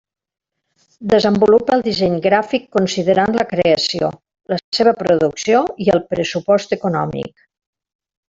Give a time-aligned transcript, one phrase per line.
[1.09, 4.09] Desenvolupa el disseny gràfic considerant la creació,
[4.55, 7.47] la seva producció i el pressupost econòmic.